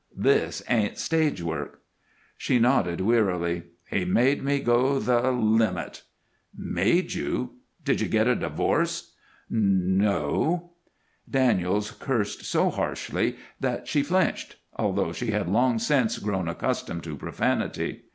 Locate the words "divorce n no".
8.35-10.71